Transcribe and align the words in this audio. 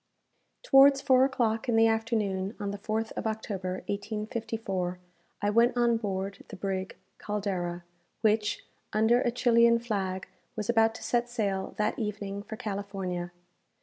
Towards 0.63 0.99
four 0.99 1.25
o'clock 1.25 1.69
in 1.69 1.75
the 1.75 1.85
afternoon, 1.85 2.55
on 2.59 2.71
the 2.71 2.79
4th 2.79 3.11
of 3.11 3.27
October, 3.27 3.83
1854, 3.85 4.97
I 5.43 5.49
went 5.51 5.77
on 5.77 5.97
board 5.97 6.39
the 6.47 6.55
brig 6.55 6.95
"Caldera," 7.19 7.83
which, 8.21 8.65
under 8.93 9.21
a 9.21 9.29
Chilian 9.29 9.77
flag, 9.77 10.27
was 10.55 10.69
about 10.71 10.95
to 10.95 11.03
set 11.03 11.29
sail 11.29 11.75
that 11.77 11.99
evening 11.99 12.41
for 12.41 12.55
California. 12.57 13.31